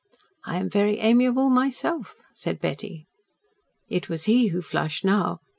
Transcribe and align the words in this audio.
"I 0.45 0.57
am 0.57 0.67
very 0.67 0.97
amiable 0.97 1.51
myself," 1.51 2.15
said 2.33 2.59
Betty. 2.59 3.05
It 3.87 4.09
was 4.09 4.23
he 4.25 4.47
who 4.47 4.63
flushed 4.63 5.05
now. 5.05 5.41